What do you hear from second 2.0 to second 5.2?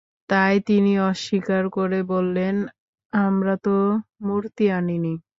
বললেন, আমরা তো মূর্তি আনিনি।